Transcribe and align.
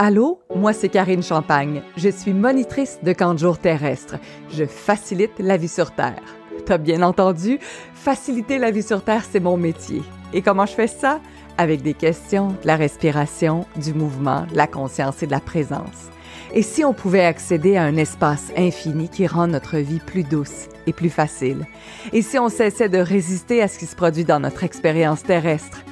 Allô, 0.00 0.38
moi 0.54 0.72
c'est 0.72 0.88
Karine 0.88 1.24
Champagne. 1.24 1.82
Je 1.96 2.08
suis 2.08 2.32
monitrice 2.32 3.00
de 3.02 3.12
camp 3.12 3.34
de 3.34 3.40
jour 3.40 3.58
terrestre. 3.58 4.14
Je 4.48 4.64
facilite 4.64 5.32
la 5.40 5.56
vie 5.56 5.66
sur 5.66 5.90
Terre. 5.90 6.22
T'as 6.66 6.78
bien 6.78 7.02
entendu, 7.02 7.58
faciliter 7.94 8.58
la 8.58 8.70
vie 8.70 8.84
sur 8.84 9.02
Terre, 9.02 9.24
c'est 9.28 9.40
mon 9.40 9.56
métier. 9.56 10.02
Et 10.32 10.40
comment 10.40 10.66
je 10.66 10.74
fais 10.74 10.86
ça? 10.86 11.18
Avec 11.56 11.82
des 11.82 11.94
questions, 11.94 12.50
de 12.62 12.66
la 12.68 12.76
respiration, 12.76 13.66
du 13.74 13.92
mouvement, 13.92 14.46
de 14.48 14.56
la 14.56 14.68
conscience 14.68 15.24
et 15.24 15.26
de 15.26 15.32
la 15.32 15.40
présence. 15.40 16.10
Et 16.54 16.62
si 16.62 16.84
on 16.84 16.94
pouvait 16.94 17.24
accéder 17.24 17.76
à 17.76 17.82
un 17.82 17.96
espace 17.96 18.52
infini 18.56 19.08
qui 19.08 19.26
rend 19.26 19.48
notre 19.48 19.78
vie 19.78 19.98
plus 19.98 20.22
douce 20.22 20.68
et 20.86 20.92
plus 20.92 21.10
facile? 21.10 21.66
Et 22.12 22.22
si 22.22 22.38
on 22.38 22.50
cessait 22.50 22.88
de 22.88 22.98
résister 22.98 23.62
à 23.62 23.66
ce 23.66 23.80
qui 23.80 23.86
se 23.86 23.96
produit 23.96 24.24
dans 24.24 24.38
notre 24.38 24.62
expérience 24.62 25.24
terrestre? 25.24 25.82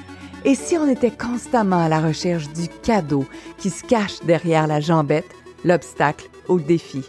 Et 0.47 0.55
si 0.55 0.77
on 0.77 0.87
était 0.87 1.11
constamment 1.11 1.83
à 1.83 1.89
la 1.89 1.99
recherche 1.99 2.47
du 2.53 2.69
cadeau 2.69 3.25
qui 3.57 3.69
se 3.69 3.83
cache 3.83 4.21
derrière 4.23 4.65
la 4.65 4.79
jambette, 4.79 5.27
l'obstacle 5.65 6.29
le 6.47 6.61
défi, 6.61 7.03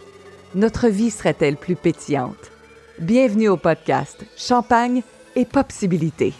notre 0.55 0.89
vie 0.89 1.09
serait-elle 1.09 1.55
plus 1.55 1.77
pétillante? 1.77 2.51
Bienvenue 2.99 3.47
au 3.47 3.55
podcast 3.55 4.25
Champagne 4.35 5.03
et 5.37 5.45
Possibilité. 5.45 6.33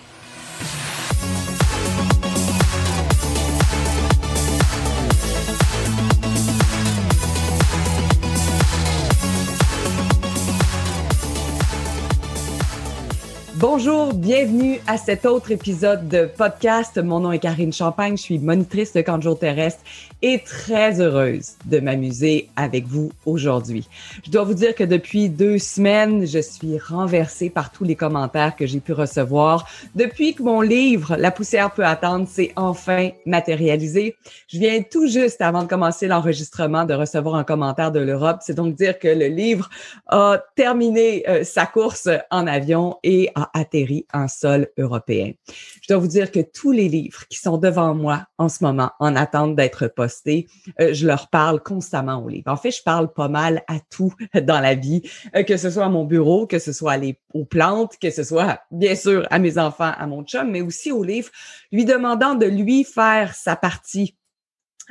Bonjour, 13.60 14.14
bienvenue 14.14 14.80
à 14.88 14.98
cet 14.98 15.26
autre 15.26 15.52
épisode 15.52 16.08
de 16.08 16.26
podcast. 16.26 16.98
Mon 16.98 17.20
nom 17.20 17.34
est 17.34 17.40
Karine 17.40 17.74
Champagne, 17.74 18.16
je 18.16 18.22
suis 18.22 18.40
monitrice 18.40 18.94
de 18.94 19.02
camp 19.02 19.20
terrestre 19.36 19.84
et 20.22 20.40
très 20.40 21.02
heureuse 21.02 21.56
de 21.66 21.82
m'amuser 21.82 22.50
avec 22.56 22.86
vous 22.86 23.12
aujourd'hui. 23.26 23.90
Je 24.26 24.32
dois 24.32 24.46
vous 24.46 24.54
dire 24.54 24.76
que 24.76 24.86
depuis 24.86 25.28
deux 25.28 25.58
semaines, 25.58 26.26
je 26.26 26.40
suis 26.40 26.78
renversée 26.78 27.50
par 27.50 27.72
tous 27.72 27.84
les 27.84 27.96
commentaires 27.96 28.56
que 28.56 28.66
j'ai 28.66 28.80
pu 28.80 28.94
recevoir 28.94 29.68
depuis 29.94 30.36
que 30.36 30.44
mon 30.44 30.62
livre 30.62 31.18
La 31.18 31.32
poussière 31.32 31.72
peut 31.72 31.86
attendre 31.86 32.30
s'est 32.30 32.54
enfin 32.56 33.10
matérialisé. 33.26 34.16
Je 34.48 34.58
viens 34.60 34.82
tout 34.84 35.08
juste 35.08 35.42
avant 35.42 35.64
de 35.64 35.68
commencer 35.68 36.08
l'enregistrement 36.08 36.86
de 36.86 36.94
recevoir 36.94 37.36
un 37.36 37.44
commentaire 37.44 37.92
de 37.92 38.00
l'Europe. 38.00 38.38
C'est 38.42 38.56
donc 38.56 38.76
dire 38.76 39.00
que 39.00 39.10
le 39.10 39.28
livre 39.28 39.70
a 40.08 40.42
terminé 40.56 41.28
euh, 41.28 41.44
sa 41.44 41.66
course 41.66 42.08
en 42.32 42.48
avion 42.48 42.98
et 43.04 43.30
a 43.36 43.49
atterri 43.54 44.06
en 44.14 44.28
sol 44.28 44.70
européen. 44.78 45.32
Je 45.82 45.88
dois 45.88 45.98
vous 45.98 46.08
dire 46.08 46.32
que 46.32 46.40
tous 46.40 46.72
les 46.72 46.90
livres 46.90 47.26
qui 47.30 47.38
sont 47.38 47.58
devant 47.58 47.94
moi 47.96 48.26
en 48.38 48.50
ce 48.50 48.64
moment 48.64 48.92
en 49.00 49.16
attente 49.16 49.56
d'être 49.56 49.88
postés 49.88 50.48
euh, 50.80 50.94
je 50.94 51.08
leur 51.08 51.30
parle 51.30 51.62
constamment 51.62 52.24
aux 52.24 52.30
livres. 52.30 52.52
En 52.52 52.58
fait, 52.58 52.72
je 52.72 52.84
parle 52.84 53.12
pas 53.14 53.28
mal 53.28 53.64
à 53.68 53.80
tout 53.90 54.14
dans 54.42 54.60
la 54.60 54.76
vie, 54.76 55.02
euh, 55.36 55.44
que 55.44 55.58
ce 55.58 55.70
soit 55.70 55.86
à 55.86 55.90
mon 55.90 56.06
bureau, 56.06 56.48
que 56.48 56.60
ce 56.60 56.74
soit 56.74 56.98
les, 56.98 57.20
aux 57.34 57.46
plantes, 57.46 57.98
que 58.02 58.12
ce 58.12 58.24
soit 58.24 58.60
bien 58.72 58.96
sûr 58.96 59.28
à 59.30 59.40
mes 59.40 59.58
enfants, 59.58 59.92
à 59.98 60.08
mon 60.08 60.24
chum, 60.24 60.50
mais 60.50 60.62
aussi 60.62 60.92
aux 60.92 61.04
livres, 61.04 61.30
lui 61.72 61.86
demandant 61.86 62.36
de 62.36 62.46
lui 62.46 62.84
faire 62.84 63.34
sa 63.36 63.56
partie 63.56 64.16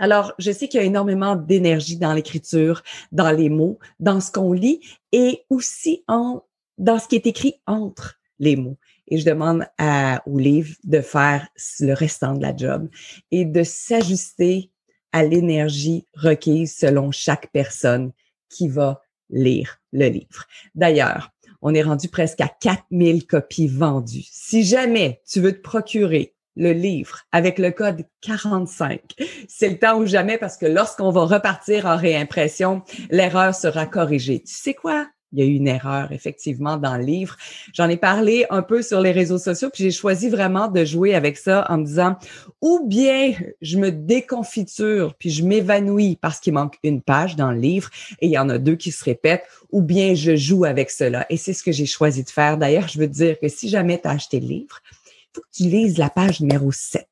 alors, 0.00 0.32
je 0.38 0.52
sais 0.52 0.68
qu'il 0.68 0.78
y 0.78 0.82
a 0.84 0.86
énormément 0.86 1.34
d'énergie 1.34 1.96
dans 1.96 2.12
l'écriture, 2.12 2.84
dans 3.10 3.32
les 3.32 3.48
mots, 3.48 3.80
dans 3.98 4.20
ce 4.20 4.30
qu'on 4.30 4.52
lit 4.52 4.80
et 5.10 5.44
aussi 5.50 6.04
en, 6.06 6.44
dans 6.78 7.00
ce 7.00 7.08
qui 7.08 7.16
est 7.16 7.26
écrit 7.26 7.60
entre 7.66 8.17
les 8.38 8.56
mots. 8.56 8.78
Et 9.08 9.18
je 9.18 9.24
demande 9.24 9.64
à, 9.78 10.22
au 10.26 10.38
livre 10.38 10.74
de 10.84 11.00
faire 11.00 11.48
le 11.80 11.92
restant 11.92 12.34
de 12.34 12.42
la 12.42 12.56
job 12.56 12.88
et 13.30 13.44
de 13.44 13.62
s'ajuster 13.62 14.70
à 15.12 15.24
l'énergie 15.24 16.06
requise 16.14 16.76
selon 16.76 17.10
chaque 17.10 17.50
personne 17.52 18.12
qui 18.50 18.68
va 18.68 19.02
lire 19.30 19.80
le 19.92 20.08
livre. 20.08 20.46
D'ailleurs, 20.74 21.30
on 21.62 21.74
est 21.74 21.82
rendu 21.82 22.08
presque 22.08 22.40
à 22.40 22.48
4000 22.48 23.26
copies 23.26 23.68
vendues. 23.68 24.26
Si 24.30 24.62
jamais 24.62 25.20
tu 25.26 25.40
veux 25.40 25.52
te 25.52 25.60
procurer 25.60 26.34
le 26.58 26.72
livre 26.72 27.20
avec 27.32 27.58
le 27.58 27.70
code 27.70 28.04
45. 28.20 29.00
C'est 29.48 29.70
le 29.70 29.78
temps 29.78 29.98
ou 29.98 30.06
jamais 30.06 30.38
parce 30.38 30.56
que 30.56 30.66
lorsqu'on 30.66 31.10
va 31.10 31.24
repartir 31.24 31.86
en 31.86 31.96
réimpression, 31.96 32.82
l'erreur 33.10 33.54
sera 33.54 33.86
corrigée. 33.86 34.42
Tu 34.42 34.54
sais 34.54 34.74
quoi? 34.74 35.06
Il 35.32 35.38
y 35.38 35.42
a 35.42 35.44
eu 35.46 35.54
une 35.54 35.68
erreur 35.68 36.12
effectivement 36.12 36.76
dans 36.76 36.96
le 36.96 37.04
livre. 37.04 37.36
J'en 37.74 37.88
ai 37.88 37.96
parlé 37.96 38.46
un 38.50 38.62
peu 38.62 38.82
sur 38.82 39.00
les 39.00 39.12
réseaux 39.12 39.38
sociaux, 39.38 39.70
puis 39.72 39.84
j'ai 39.84 39.90
choisi 39.90 40.28
vraiment 40.28 40.68
de 40.68 40.84
jouer 40.84 41.14
avec 41.14 41.36
ça 41.36 41.66
en 41.68 41.78
me 41.78 41.84
disant 41.84 42.16
ou 42.60 42.86
bien 42.86 43.34
je 43.60 43.78
me 43.78 43.90
déconfiture 43.90 45.14
puis 45.18 45.30
je 45.30 45.44
m'évanouis 45.44 46.16
parce 46.20 46.40
qu'il 46.40 46.54
manque 46.54 46.78
une 46.82 47.02
page 47.02 47.36
dans 47.36 47.50
le 47.50 47.58
livre 47.58 47.90
et 48.20 48.26
il 48.26 48.32
y 48.32 48.38
en 48.38 48.48
a 48.48 48.58
deux 48.58 48.76
qui 48.76 48.92
se 48.92 49.04
répètent, 49.04 49.44
ou 49.70 49.82
bien 49.82 50.14
je 50.14 50.36
joue 50.36 50.64
avec 50.64 50.90
cela. 50.90 51.26
Et 51.30 51.36
c'est 51.36 51.52
ce 51.52 51.62
que 51.62 51.72
j'ai 51.72 51.86
choisi 51.86 52.24
de 52.24 52.30
faire. 52.30 52.58
D'ailleurs, 52.58 52.88
je 52.88 52.98
veux 52.98 53.08
dire 53.08 53.38
que 53.38 53.48
si 53.48 53.68
jamais 53.68 54.00
tu 54.00 54.08
as 54.08 54.12
acheté 54.12 54.40
le 54.40 54.46
livre, 54.46 54.80
il 54.84 55.28
faut 55.34 55.40
que 55.42 55.56
tu 55.56 55.62
lises 55.64 55.98
la 55.98 56.10
page 56.10 56.40
numéro 56.40 56.72
7. 56.72 57.06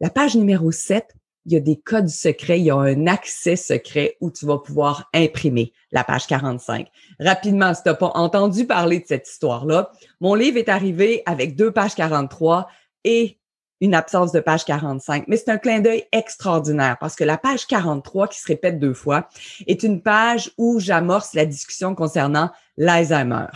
La 0.00 0.10
page 0.10 0.36
numéro 0.36 0.70
7, 0.70 1.14
il 1.46 1.52
y 1.52 1.56
a 1.56 1.60
des 1.60 1.76
codes 1.76 2.08
secrets, 2.08 2.58
il 2.58 2.66
y 2.66 2.70
a 2.70 2.76
un 2.76 3.06
accès 3.06 3.54
secret 3.54 4.16
où 4.20 4.30
tu 4.32 4.46
vas 4.46 4.58
pouvoir 4.58 5.08
imprimer 5.14 5.72
la 5.92 6.02
page 6.02 6.26
45. 6.26 6.88
Rapidement, 7.20 7.72
si 7.72 7.84
tu 7.84 7.88
n'as 7.88 7.94
pas 7.94 8.10
entendu 8.14 8.66
parler 8.66 8.98
de 8.98 9.06
cette 9.06 9.28
histoire-là, 9.28 9.92
mon 10.20 10.34
livre 10.34 10.58
est 10.58 10.68
arrivé 10.68 11.22
avec 11.24 11.54
deux 11.54 11.70
pages 11.70 11.94
43 11.94 12.68
et 13.04 13.38
une 13.80 13.94
absence 13.94 14.32
de 14.32 14.40
page 14.40 14.64
45. 14.64 15.28
Mais 15.28 15.36
c'est 15.36 15.50
un 15.50 15.58
clin 15.58 15.80
d'œil 15.80 16.04
extraordinaire 16.10 16.96
parce 16.98 17.14
que 17.14 17.24
la 17.24 17.38
page 17.38 17.66
43, 17.68 18.26
qui 18.26 18.40
se 18.40 18.48
répète 18.48 18.80
deux 18.80 18.94
fois, 18.94 19.28
est 19.68 19.84
une 19.84 20.02
page 20.02 20.50
où 20.58 20.80
j'amorce 20.80 21.34
la 21.34 21.46
discussion 21.46 21.94
concernant 21.94 22.50
l'Alzheimer. 22.76 23.46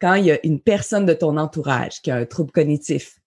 Quand 0.00 0.14
il 0.14 0.24
y 0.24 0.32
a 0.32 0.38
une 0.46 0.60
personne 0.60 1.04
de 1.04 1.12
ton 1.12 1.36
entourage 1.36 2.00
qui 2.00 2.10
a 2.10 2.16
un 2.16 2.24
trouble 2.24 2.52
cognitif 2.52 3.20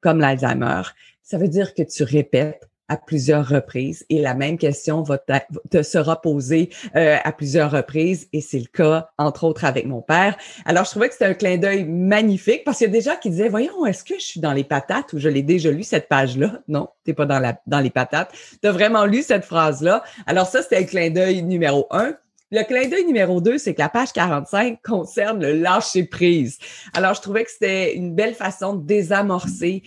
comme 0.00 0.18
l'Alzheimer, 0.18 0.82
ça 1.28 1.36
veut 1.36 1.48
dire 1.48 1.74
que 1.74 1.82
tu 1.82 2.04
répètes 2.04 2.68
à 2.90 2.96
plusieurs 2.96 3.46
reprises 3.46 4.06
et 4.08 4.22
la 4.22 4.32
même 4.32 4.56
question 4.56 5.02
va 5.02 5.18
te, 5.18 5.82
sera 5.82 6.22
posée 6.22 6.70
euh, 6.96 7.18
à 7.22 7.32
plusieurs 7.32 7.70
reprises 7.70 8.28
et 8.32 8.40
c'est 8.40 8.58
le 8.58 8.64
cas 8.64 9.10
entre 9.18 9.44
autres 9.44 9.66
avec 9.66 9.84
mon 9.84 10.00
père. 10.00 10.38
Alors 10.64 10.86
je 10.86 10.90
trouvais 10.90 11.08
que 11.08 11.12
c'était 11.12 11.26
un 11.26 11.34
clin 11.34 11.58
d'œil 11.58 11.84
magnifique 11.84 12.64
parce 12.64 12.78
qu'il 12.78 12.86
y 12.86 12.90
a 12.90 12.92
des 12.94 13.02
gens 13.02 13.16
qui 13.20 13.28
disaient 13.28 13.50
voyons 13.50 13.84
est-ce 13.84 14.04
que 14.04 14.14
je 14.14 14.24
suis 14.24 14.40
dans 14.40 14.54
les 14.54 14.64
patates 14.64 15.12
ou 15.12 15.18
je 15.18 15.28
l'ai 15.28 15.42
déjà 15.42 15.70
lu 15.70 15.82
cette 15.82 16.08
page 16.08 16.38
là 16.38 16.62
Non, 16.66 16.88
t'es 17.04 17.12
pas 17.12 17.26
dans 17.26 17.40
la 17.40 17.60
dans 17.66 17.80
les 17.80 17.90
patates. 17.90 18.32
Tu 18.62 18.66
as 18.66 18.72
vraiment 18.72 19.04
lu 19.04 19.22
cette 19.22 19.44
phrase 19.44 19.82
là. 19.82 20.02
Alors 20.26 20.46
ça 20.46 20.62
c'était 20.62 20.80
le 20.80 20.86
clin 20.86 21.10
d'œil 21.10 21.42
numéro 21.42 21.88
un. 21.90 22.14
Le 22.50 22.62
clin 22.62 22.88
d'œil 22.88 23.04
numéro 23.04 23.42
deux, 23.42 23.58
c'est 23.58 23.74
que 23.74 23.80
la 23.80 23.90
page 23.90 24.14
45 24.14 24.80
concerne 24.82 25.42
le 25.42 25.52
lâcher 25.52 26.04
prise. 26.04 26.56
Alors, 26.94 27.12
je 27.12 27.20
trouvais 27.20 27.44
que 27.44 27.50
c'était 27.50 27.94
une 27.94 28.14
belle 28.14 28.32
façon 28.32 28.72
de 28.72 28.86
désamorcer 28.86 29.82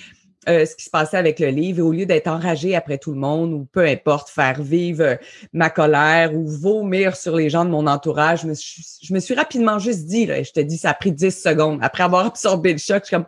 euh, 0.50 0.66
ce 0.66 0.76
qui 0.76 0.86
se 0.86 0.90
passait 0.90 1.18
avec 1.18 1.40
le 1.40 1.50
livre 1.50 1.80
et 1.80 1.82
au 1.82 1.92
lieu 1.92 2.08
d'être 2.08 2.28
enragé 2.28 2.76
après 2.76 2.98
tout 2.98 3.12
le 3.12 3.20
monde 3.20 3.54
ou 3.54 3.66
peu 3.72 3.86
importe, 3.86 4.30
faire 4.30 4.62
vivre 4.62 5.04
euh, 5.04 5.16
ma 5.54 5.70
colère 5.70 6.34
ou 6.34 6.48
vomir 6.48 7.16
sur 7.16 7.36
les 7.36 7.50
gens 7.50 7.64
de 7.64 7.70
mon 7.70 7.86
entourage, 7.86 8.42
je 8.42 8.48
me 8.48 8.54
suis, 8.56 8.84
je 9.04 9.14
me 9.14 9.20
suis 9.20 9.36
rapidement 9.36 9.78
juste 9.78 10.06
dit, 10.06 10.26
là, 10.26 10.42
je 10.42 10.52
te 10.52 10.60
dis, 10.60 10.78
ça 10.78 10.90
a 10.90 10.94
pris 10.96 11.12
10 11.12 11.32
secondes. 11.32 11.80
Après 11.84 12.04
avoir 12.04 12.26
absorbé 12.28 12.72
le 12.72 12.80
choc, 12.80 13.04
je 13.04 13.08
suis 13.08 13.16
comme, 13.16 13.28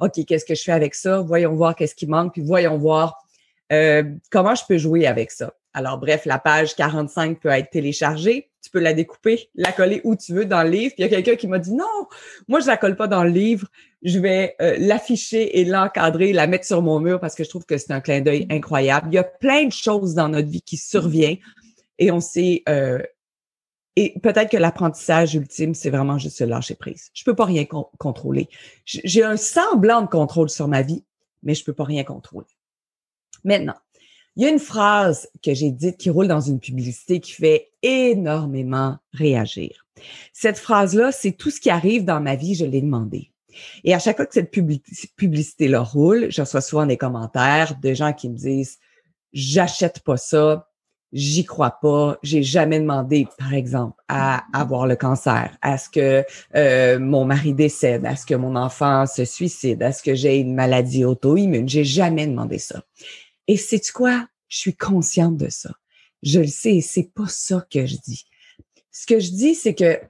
OK, 0.00 0.24
qu'est-ce 0.26 0.44
que 0.44 0.54
je 0.54 0.62
fais 0.62 0.72
avec 0.72 0.94
ça? 0.94 1.20
Voyons 1.20 1.54
voir 1.54 1.74
qu'est-ce 1.74 1.94
qui 1.94 2.06
manque, 2.06 2.34
puis 2.34 2.42
voyons 2.42 2.76
voir 2.76 3.16
euh, 3.72 4.02
comment 4.30 4.54
je 4.54 4.62
peux 4.68 4.76
jouer 4.76 5.06
avec 5.06 5.30
ça. 5.30 5.52
Alors, 5.72 5.98
bref, 5.98 6.24
la 6.24 6.38
page 6.38 6.74
45 6.74 7.40
peut 7.40 7.48
être 7.48 7.70
téléchargée. 7.70 8.50
Tu 8.62 8.70
peux 8.70 8.80
la 8.80 8.92
découper, 8.92 9.48
la 9.54 9.72
coller 9.72 10.00
où 10.04 10.16
tu 10.16 10.34
veux 10.34 10.44
dans 10.44 10.62
le 10.62 10.70
livre. 10.70 10.94
Puis 10.94 11.04
il 11.04 11.10
y 11.10 11.14
a 11.14 11.16
quelqu'un 11.16 11.36
qui 11.36 11.46
m'a 11.46 11.58
dit 11.58 11.72
non, 11.72 11.86
moi, 12.48 12.60
je 12.60 12.66
la 12.66 12.76
colle 12.76 12.96
pas 12.96 13.06
dans 13.06 13.24
le 13.24 13.30
livre. 13.30 13.68
Je 14.02 14.18
vais 14.18 14.56
euh, 14.60 14.76
l'afficher 14.78 15.60
et 15.60 15.64
l'encadrer, 15.64 16.32
la 16.32 16.46
mettre 16.46 16.66
sur 16.66 16.82
mon 16.82 17.00
mur 17.00 17.20
parce 17.20 17.34
que 17.34 17.44
je 17.44 17.48
trouve 17.48 17.64
que 17.64 17.78
c'est 17.78 17.92
un 17.92 18.00
clin 18.00 18.20
d'œil 18.20 18.46
incroyable. 18.50 19.08
Il 19.10 19.14
y 19.14 19.18
a 19.18 19.24
plein 19.24 19.66
de 19.66 19.72
choses 19.72 20.14
dans 20.14 20.28
notre 20.28 20.48
vie 20.48 20.62
qui 20.62 20.76
surviennent 20.76 21.38
et 21.98 22.10
on 22.10 22.20
sait. 22.20 22.62
Euh, 22.68 23.00
et 23.96 24.18
peut-être 24.22 24.50
que 24.50 24.56
l'apprentissage 24.56 25.34
ultime, 25.34 25.74
c'est 25.74 25.90
vraiment 25.90 26.18
juste 26.18 26.38
se 26.38 26.44
lâcher 26.44 26.74
prise. 26.74 27.10
Je 27.12 27.24
peux 27.24 27.34
pas 27.34 27.44
rien 27.44 27.64
contrôler. 27.64 28.48
J'ai 28.84 29.22
un 29.22 29.36
semblant 29.36 30.02
de 30.02 30.06
contrôle 30.06 30.48
sur 30.48 30.68
ma 30.68 30.82
vie, 30.82 31.04
mais 31.42 31.54
je 31.54 31.64
peux 31.64 31.72
pas 31.72 31.84
rien 31.84 32.04
contrôler. 32.04 32.46
Maintenant, 33.44 33.74
il 34.40 34.44
y 34.44 34.46
a 34.46 34.52
une 34.52 34.58
phrase 34.58 35.28
que 35.44 35.52
j'ai 35.52 35.70
dite 35.70 35.98
qui 35.98 36.08
roule 36.08 36.26
dans 36.26 36.40
une 36.40 36.60
publicité 36.60 37.20
qui 37.20 37.32
fait 37.32 37.72
énormément 37.82 38.96
réagir. 39.12 39.84
Cette 40.32 40.56
phrase-là, 40.56 41.12
c'est 41.12 41.32
tout 41.32 41.50
ce 41.50 41.60
qui 41.60 41.68
arrive 41.68 42.06
dans 42.06 42.22
ma 42.22 42.36
vie, 42.36 42.54
je 42.54 42.64
l'ai 42.64 42.80
demandé. 42.80 43.32
Et 43.84 43.92
à 43.92 43.98
chaque 43.98 44.16
fois 44.16 44.24
que 44.24 44.32
cette 44.32 44.50
publicité-là 44.50 45.82
roule, 45.82 46.28
je 46.30 46.40
reçois 46.40 46.62
souvent 46.62 46.86
des 46.86 46.96
commentaires 46.96 47.78
de 47.82 47.92
gens 47.92 48.14
qui 48.14 48.30
me 48.30 48.34
disent 48.34 48.78
j'achète 49.34 50.00
pas 50.00 50.16
ça, 50.16 50.70
j'y 51.12 51.44
crois 51.44 51.76
pas, 51.82 52.16
j'ai 52.22 52.42
jamais 52.42 52.80
demandé, 52.80 53.28
par 53.38 53.52
exemple, 53.52 54.00
à 54.08 54.44
avoir 54.58 54.86
le 54.86 54.96
cancer, 54.96 55.54
à 55.60 55.76
ce 55.76 55.90
que 55.90 56.24
euh, 56.54 56.98
mon 56.98 57.26
mari 57.26 57.52
décède, 57.52 58.06
à 58.06 58.16
ce 58.16 58.24
que 58.24 58.36
mon 58.36 58.56
enfant 58.56 59.04
se 59.04 59.26
suicide, 59.26 59.82
à 59.82 59.92
ce 59.92 60.02
que 60.02 60.14
j'ai 60.14 60.38
une 60.38 60.54
maladie 60.54 61.04
auto-immune, 61.04 61.68
j'ai 61.68 61.84
jamais 61.84 62.26
demandé 62.26 62.56
ça. 62.56 62.80
Et 63.50 63.56
c'est 63.56 63.90
quoi? 63.90 64.28
Je 64.46 64.58
suis 64.58 64.76
consciente 64.76 65.36
de 65.36 65.48
ça. 65.48 65.72
Je 66.22 66.38
le 66.38 66.46
sais 66.46 66.76
et 66.76 66.80
c'est 66.80 67.10
pas 67.12 67.26
ça 67.26 67.66
que 67.68 67.84
je 67.84 67.96
dis. 67.96 68.24
Ce 68.92 69.06
que 69.06 69.18
je 69.18 69.30
dis, 69.30 69.56
c'est 69.56 69.74
que, 69.74 70.00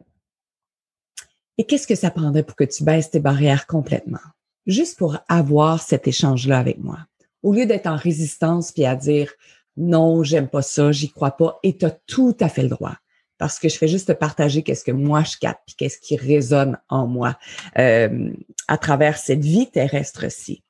et 1.57 1.65
qu'est-ce 1.65 1.87
que 1.87 1.95
ça 1.95 2.11
prendrait 2.11 2.43
pour 2.43 2.55
que 2.55 2.65
tu 2.65 2.85
baisses 2.85 3.11
tes 3.11 3.19
barrières 3.19 3.67
complètement? 3.67 4.19
Juste 4.67 4.99
pour 4.99 5.17
avoir 5.27 5.83
cet 5.83 6.07
échange-là 6.07 6.59
avec 6.59 6.81
moi. 6.81 6.99
Au 7.43 7.55
lieu 7.55 7.65
d'être 7.65 7.87
en 7.87 7.97
résistance 7.97 8.73
puis 8.73 8.85
à 8.85 8.95
dire, 8.95 9.33
non, 9.75 10.23
j'aime 10.23 10.49
pas 10.49 10.61
ça, 10.61 10.93
j'y 10.93 11.11
crois 11.11 11.31
pas, 11.31 11.61
et 11.63 11.79
tu 11.79 11.87
as 11.87 11.93
tout 11.93 12.37
à 12.41 12.51
fait 12.51 12.65
le 12.65 12.69
droit. 12.69 12.97
Parce 13.39 13.59
que 13.59 13.71
je 13.71 13.79
fais 13.79 13.89
juste 13.89 14.13
partager 14.13 14.63
qu'est-ce 14.63 14.85
que 14.85 14.93
moi 14.93 15.25
je 15.25 15.39
capte, 15.39 15.63
puis 15.67 15.77
qu'est-ce 15.77 15.99
qui 15.99 16.19
résonne 16.19 16.79
en 16.91 17.07
moi 17.07 17.39
euh, 17.79 18.35
à 18.69 18.77
travers 18.77 19.17
cette 19.17 19.43
vie 19.43 19.71
terrestre-ci. 19.71 20.63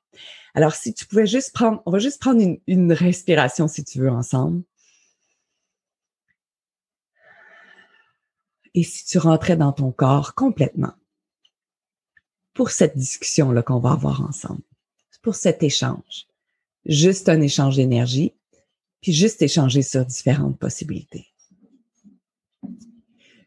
Alors, 0.54 0.74
si 0.74 0.92
tu 0.92 1.06
pouvais 1.06 1.26
juste 1.26 1.52
prendre, 1.52 1.82
on 1.86 1.90
va 1.90 1.98
juste 1.98 2.20
prendre 2.20 2.42
une, 2.66 2.92
respiration 2.92 3.68
si 3.68 3.84
tu 3.84 4.00
veux 4.00 4.10
ensemble. 4.10 4.62
Et 8.74 8.84
si 8.84 9.04
tu 9.04 9.18
rentrais 9.18 9.56
dans 9.56 9.72
ton 9.72 9.90
corps 9.90 10.34
complètement 10.34 10.94
pour 12.54 12.70
cette 12.70 12.96
discussion-là 12.96 13.62
qu'on 13.62 13.80
va 13.80 13.92
avoir 13.92 14.22
ensemble, 14.22 14.62
pour 15.22 15.34
cet 15.34 15.62
échange, 15.62 16.26
juste 16.84 17.28
un 17.28 17.40
échange 17.40 17.76
d'énergie, 17.76 18.32
puis 19.00 19.12
juste 19.12 19.42
échanger 19.42 19.82
sur 19.82 20.04
différentes 20.04 20.58
possibilités. 20.58 21.29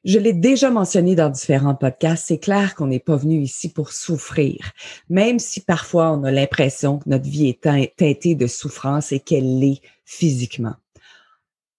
Je 0.04 0.20
l'ai 0.20 0.34
déjà 0.34 0.70
mentionné 0.70 1.16
dans 1.16 1.30
différents 1.30 1.76
podcasts, 1.76 2.26
c'est 2.28 2.38
clair 2.38 2.76
qu'on 2.76 2.88
n'est 2.88 3.00
pas 3.00 3.16
venu 3.16 3.42
ici 3.42 3.72
pour 3.72 3.94
souffrir, 3.94 4.72
même 5.10 5.40
si 5.40 5.62
parfois 5.62 6.12
on 6.12 6.24
a 6.26 6.32
l'impression 6.32 7.00
que 7.00 7.08
notre 7.08 7.30
vie 7.30 7.48
est 7.48 7.96
teintée 7.96 8.36
de 8.36 8.48
souffrance 8.48 9.14
et 9.14 9.22
qu'elle 9.22 9.60
l'est 9.60 9.82
physiquement. 10.04 10.76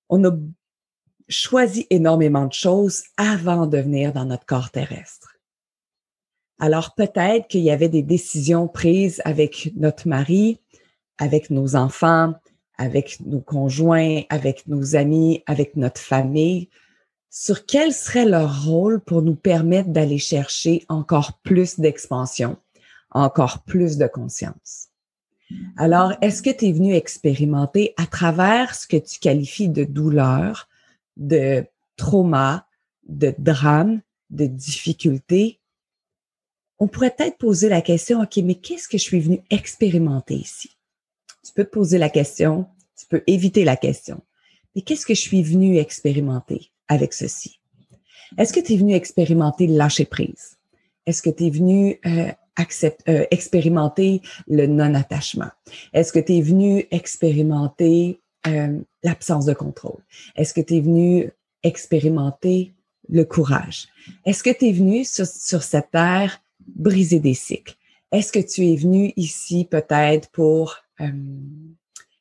On 0.08 0.24
a 0.24 0.34
choisi 1.28 1.86
énormément 1.90 2.46
de 2.46 2.52
choses 2.52 3.02
avant 3.18 3.66
de 3.66 3.78
venir 3.78 4.14
dans 4.14 4.24
notre 4.24 4.46
corps 4.46 4.70
terrestre. 4.70 5.36
Alors 6.58 6.94
peut-être 6.94 7.48
qu'il 7.48 7.62
y 7.62 7.70
avait 7.70 7.88
des 7.90 8.02
décisions 8.02 8.68
prises 8.68 9.20
avec 9.26 9.72
notre 9.76 10.08
mari, 10.08 10.60
avec 11.18 11.50
nos 11.50 11.76
enfants, 11.76 12.32
avec 12.78 13.20
nos 13.20 13.40
conjoints, 13.40 14.22
avec 14.30 14.66
nos 14.66 14.96
amis, 14.96 15.42
avec 15.46 15.76
notre 15.76 16.00
famille, 16.00 16.70
sur 17.36 17.66
quel 17.66 17.92
serait 17.92 18.26
leur 18.26 18.64
rôle 18.64 19.00
pour 19.00 19.20
nous 19.20 19.34
permettre 19.34 19.88
d'aller 19.88 20.18
chercher 20.18 20.84
encore 20.88 21.40
plus 21.40 21.80
d'expansion, 21.80 22.56
encore 23.10 23.64
plus 23.64 23.96
de 23.98 24.06
conscience? 24.06 24.90
Alors, 25.76 26.12
est-ce 26.22 26.44
que 26.44 26.50
tu 26.50 26.66
es 26.66 26.72
venu 26.72 26.94
expérimenter 26.94 27.92
à 27.96 28.06
travers 28.06 28.76
ce 28.76 28.86
que 28.86 28.96
tu 28.96 29.18
qualifies 29.18 29.68
de 29.68 29.82
douleur, 29.82 30.68
de 31.16 31.66
trauma, 31.96 32.68
de 33.08 33.34
drame, 33.36 34.00
de 34.30 34.46
difficulté? 34.46 35.58
On 36.78 36.86
pourrait 36.86 37.16
peut-être 37.16 37.38
poser 37.38 37.68
la 37.68 37.82
question, 37.82 38.22
OK, 38.22 38.36
mais 38.44 38.54
qu'est-ce 38.54 38.86
que 38.86 38.96
je 38.96 39.02
suis 39.02 39.20
venu 39.20 39.42
expérimenter 39.50 40.36
ici? 40.36 40.70
Tu 41.44 41.52
peux 41.52 41.64
te 41.64 41.70
poser 41.70 41.98
la 41.98 42.10
question, 42.10 42.68
tu 42.96 43.06
peux 43.06 43.24
éviter 43.26 43.64
la 43.64 43.76
question. 43.76 44.22
Mais 44.76 44.82
qu'est-ce 44.82 45.04
que 45.04 45.14
je 45.14 45.20
suis 45.20 45.42
venu 45.42 45.78
expérimenter? 45.78 46.70
Avec 46.88 47.12
ceci? 47.12 47.60
Est-ce 48.36 48.52
que 48.52 48.60
tu 48.60 48.74
es 48.74 48.76
venu 48.76 48.94
expérimenter 48.94 49.66
le 49.66 49.76
lâcher 49.76 50.04
prise? 50.04 50.56
Est-ce 51.06 51.22
que 51.22 51.30
tu 51.30 51.46
es 51.46 51.50
venu 51.50 52.00
euh, 52.06 52.32
euh, 53.08 53.24
expérimenter 53.30 54.22
le 54.48 54.66
non-attachement? 54.66 55.50
Est-ce 55.92 56.12
que 56.12 56.18
tu 56.18 56.34
es 56.34 56.40
venu 56.40 56.86
expérimenter 56.90 58.20
euh, 58.46 58.78
l'absence 59.02 59.44
de 59.44 59.54
contrôle? 59.54 60.02
Est-ce 60.36 60.54
que 60.54 60.60
tu 60.60 60.76
es 60.76 60.80
venu 60.80 61.30
expérimenter 61.62 62.72
le 63.08 63.24
courage? 63.24 63.88
Est-ce 64.24 64.42
que 64.42 64.50
tu 64.50 64.68
es 64.68 64.72
venu 64.72 65.04
sur, 65.04 65.26
cette 65.26 65.90
terre 65.90 66.40
briser 66.66 67.20
des 67.20 67.34
cycles? 67.34 67.76
Est-ce 68.10 68.32
que 68.32 68.38
tu 68.38 68.66
es 68.66 68.76
venu 68.76 69.12
ici 69.16 69.66
peut-être 69.68 70.30
pour 70.30 70.76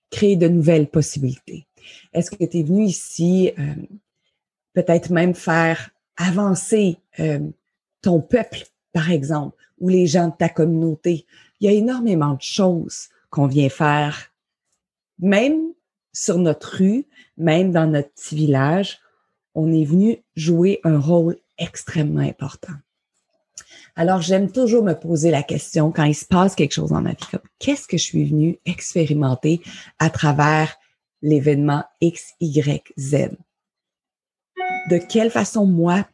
créer 0.09 0.35
de 0.35 0.47
nouvelles 0.47 0.87
possibilités? 0.87 1.67
Est-ce 2.13 2.31
que 2.31 2.43
tu 2.43 2.59
es 2.59 2.63
venu 2.63 2.85
ici 2.85 3.51
peut-être 4.73 5.09
même 5.09 5.35
faire 5.35 5.91
avancer 6.17 6.97
euh, 7.19 7.39
ton 8.01 8.21
peuple, 8.21 8.63
par 8.91 9.11
exemple, 9.11 9.55
ou 9.79 9.89
les 9.89 10.07
gens 10.07 10.27
de 10.27 10.33
ta 10.37 10.49
communauté? 10.49 11.25
Il 11.59 11.65
y 11.65 11.69
a 11.69 11.77
énormément 11.77 12.33
de 12.33 12.41
choses 12.41 13.09
qu'on 13.29 13.47
vient 13.47 13.69
faire, 13.69 14.31
même 15.19 15.73
sur 16.11 16.37
notre 16.37 16.77
rue, 16.77 17.05
même 17.37 17.71
dans 17.71 17.87
notre 17.87 18.09
petit 18.09 18.35
village. 18.35 18.99
On 19.55 19.71
est 19.71 19.85
venu 19.85 20.23
jouer 20.35 20.79
un 20.83 20.99
rôle 20.99 21.37
extrêmement 21.57 22.21
important. 22.21 22.73
Alors, 23.95 24.21
j'aime 24.21 24.51
toujours 24.51 24.83
me 24.83 24.93
poser 24.93 25.29
la 25.29 25.43
question 25.43 25.91
quand 25.91 26.03
il 26.03 26.15
se 26.15 26.25
passe 26.25 26.55
quelque 26.55 26.73
chose 26.73 26.89
dans 26.89 27.01
ma 27.01 27.11
vie, 27.11 27.39
qu'est-ce 27.59 27.87
que 27.87 27.97
je 27.97 28.03
suis 28.03 28.25
venu 28.25 28.59
expérimenter 28.65 29.61
à 29.99 30.09
travers 30.09 30.75
l'événement 31.21 31.83
X, 32.01 32.33
Y, 32.39 32.93
Z? 32.97 33.29
De 34.89 34.97
quelle 34.97 35.31
façon, 35.31 35.65
moi, 35.65 36.07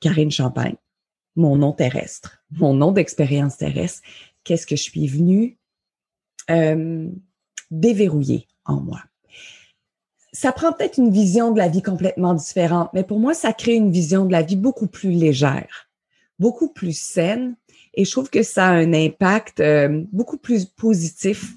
Karine 0.00 0.30
Champagne, 0.30 0.76
mon 1.36 1.56
nom 1.56 1.72
terrestre, 1.72 2.44
mon 2.50 2.74
nom 2.74 2.92
d'expérience 2.92 3.56
terrestre, 3.56 4.02
qu'est-ce 4.44 4.66
que 4.66 4.76
je 4.76 4.82
suis 4.82 5.06
venue 5.06 5.58
euh, 6.50 7.08
déverrouiller 7.70 8.46
en 8.64 8.80
moi? 8.80 9.00
ça 10.32 10.50
prend 10.50 10.72
peut-être 10.72 10.98
une 10.98 11.12
vision 11.12 11.52
de 11.52 11.58
la 11.58 11.68
vie 11.68 11.80
complètement 11.80 12.34
différente, 12.34 12.90
mais 12.92 13.04
pour 13.04 13.20
moi, 13.20 13.34
ça 13.34 13.52
crée 13.52 13.76
une 13.76 13.92
vision 13.92 14.24
de 14.24 14.32
la 14.32 14.42
vie 14.42 14.56
beaucoup 14.56 14.88
plus 14.88 15.12
légère 15.12 15.88
beaucoup 16.38 16.68
plus 16.68 16.98
saine 16.98 17.56
et 17.94 18.04
je 18.04 18.10
trouve 18.10 18.30
que 18.30 18.42
ça 18.42 18.66
a 18.66 18.72
un 18.72 18.92
impact 18.92 19.60
euh, 19.60 20.04
beaucoup 20.12 20.38
plus 20.38 20.64
positif 20.64 21.54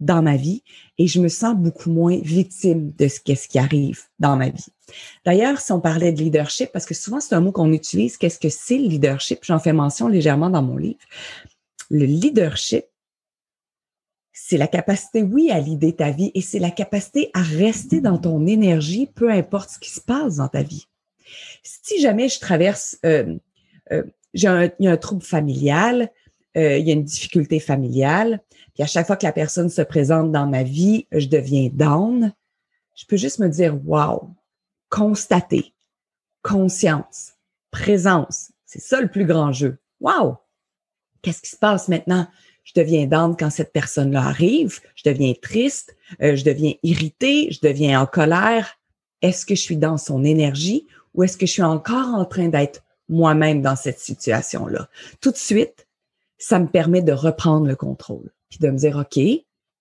dans 0.00 0.22
ma 0.22 0.36
vie 0.36 0.62
et 0.98 1.06
je 1.06 1.20
me 1.20 1.28
sens 1.28 1.56
beaucoup 1.56 1.90
moins 1.90 2.18
victime 2.18 2.92
de 2.98 3.08
ce 3.08 3.20
qu'est-ce 3.20 3.48
qui 3.48 3.58
arrive 3.58 4.02
dans 4.18 4.36
ma 4.36 4.50
vie. 4.50 4.66
D'ailleurs, 5.24 5.60
si 5.60 5.72
on 5.72 5.80
parlait 5.80 6.12
de 6.12 6.22
leadership, 6.22 6.70
parce 6.72 6.86
que 6.86 6.94
souvent 6.94 7.20
c'est 7.20 7.34
un 7.34 7.40
mot 7.40 7.52
qu'on 7.52 7.72
utilise, 7.72 8.16
qu'est-ce 8.16 8.38
que 8.38 8.48
c'est 8.48 8.78
le 8.78 8.88
leadership? 8.88 9.40
J'en 9.42 9.58
fais 9.58 9.72
mention 9.72 10.08
légèrement 10.08 10.50
dans 10.50 10.62
mon 10.62 10.76
livre. 10.76 10.98
Le 11.90 12.04
leadership, 12.04 12.84
c'est 14.32 14.58
la 14.58 14.68
capacité, 14.68 15.22
oui, 15.22 15.50
à 15.50 15.60
l'idée 15.60 15.94
ta 15.94 16.10
vie 16.10 16.30
et 16.34 16.42
c'est 16.42 16.58
la 16.58 16.70
capacité 16.70 17.30
à 17.32 17.42
rester 17.42 18.00
dans 18.00 18.18
ton 18.18 18.46
énergie, 18.46 19.06
peu 19.06 19.30
importe 19.30 19.70
ce 19.70 19.78
qui 19.78 19.90
se 19.90 20.00
passe 20.00 20.36
dans 20.36 20.48
ta 20.48 20.62
vie. 20.62 20.86
Si 21.62 22.00
jamais 22.00 22.28
je 22.28 22.38
traverse 22.38 22.98
euh, 23.04 23.36
euh, 23.92 24.04
j'ai 24.34 24.48
un, 24.48 24.96
trouble 24.96 25.22
familial, 25.22 26.10
euh, 26.56 26.78
il 26.78 26.86
y 26.86 26.90
a 26.90 26.94
une 26.94 27.04
difficulté 27.04 27.60
familiale, 27.60 28.40
puis 28.74 28.82
à 28.82 28.86
chaque 28.86 29.06
fois 29.06 29.16
que 29.16 29.26
la 29.26 29.32
personne 29.32 29.68
se 29.68 29.82
présente 29.82 30.32
dans 30.32 30.46
ma 30.46 30.62
vie, 30.62 31.06
je 31.12 31.26
deviens 31.26 31.70
down. 31.72 32.32
Je 32.94 33.04
peux 33.06 33.16
juste 33.16 33.38
me 33.38 33.48
dire 33.48 33.78
wow, 33.86 34.30
constater, 34.88 35.74
conscience, 36.42 37.32
présence. 37.70 38.52
C'est 38.64 38.80
ça 38.80 39.00
le 39.00 39.08
plus 39.08 39.24
grand 39.24 39.52
jeu. 39.52 39.78
Wow! 40.00 40.36
Qu'est-ce 41.22 41.42
qui 41.42 41.50
se 41.50 41.56
passe 41.56 41.88
maintenant? 41.88 42.26
Je 42.64 42.72
deviens 42.74 43.06
down 43.06 43.36
quand 43.36 43.50
cette 43.50 43.72
personne-là 43.72 44.22
arrive, 44.22 44.80
je 44.94 45.08
deviens 45.08 45.34
triste, 45.40 45.96
euh, 46.22 46.36
je 46.36 46.44
deviens 46.44 46.74
irritée, 46.82 47.50
je 47.52 47.60
deviens 47.60 48.00
en 48.00 48.06
colère. 48.06 48.78
Est-ce 49.22 49.46
que 49.46 49.54
je 49.54 49.60
suis 49.60 49.76
dans 49.76 49.98
son 49.98 50.24
énergie 50.24 50.86
ou 51.14 51.22
est-ce 51.22 51.36
que 51.36 51.46
je 51.46 51.52
suis 51.52 51.62
encore 51.62 52.08
en 52.08 52.24
train 52.24 52.48
d'être 52.48 52.82
moi-même 53.08 53.62
dans 53.62 53.76
cette 53.76 54.00
situation-là? 54.00 54.88
Tout 55.20 55.30
de 55.30 55.36
suite, 55.36 55.85
ça 56.38 56.58
me 56.58 56.66
permet 56.66 57.02
de 57.02 57.12
reprendre 57.12 57.66
le 57.66 57.76
contrôle, 57.76 58.32
puis 58.50 58.58
de 58.58 58.68
me 58.68 58.76
dire, 58.76 58.96
OK, 58.96 59.18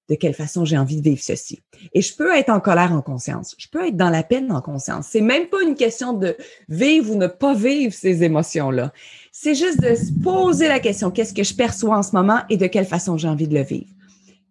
de 0.07 0.15
quelle 0.15 0.33
façon 0.33 0.65
j'ai 0.65 0.77
envie 0.77 0.97
de 0.97 1.01
vivre 1.01 1.21
ceci? 1.21 1.61
Et 1.93 2.01
je 2.01 2.15
peux 2.15 2.35
être 2.35 2.49
en 2.49 2.59
colère 2.59 2.93
en 2.93 3.01
conscience. 3.01 3.55
Je 3.57 3.67
peux 3.67 3.87
être 3.87 3.97
dans 3.97 4.09
la 4.09 4.23
peine 4.23 4.51
en 4.51 4.61
conscience. 4.61 5.07
C'est 5.09 5.21
même 5.21 5.47
pas 5.47 5.61
une 5.63 5.75
question 5.75 6.13
de 6.13 6.37
vivre 6.69 7.11
ou 7.11 7.17
ne 7.17 7.27
pas 7.27 7.55
vivre 7.55 7.93
ces 7.93 8.23
émotions-là. 8.23 8.93
C'est 9.31 9.55
juste 9.55 9.81
de 9.81 9.95
se 9.95 10.11
poser 10.23 10.67
la 10.67 10.79
question, 10.79 11.11
qu'est-ce 11.11 11.33
que 11.33 11.43
je 11.43 11.55
perçois 11.55 11.97
en 11.97 12.03
ce 12.03 12.11
moment 12.11 12.41
et 12.49 12.57
de 12.57 12.67
quelle 12.67 12.85
façon 12.85 13.17
j'ai 13.17 13.27
envie 13.27 13.47
de 13.47 13.55
le 13.55 13.63
vivre? 13.63 13.89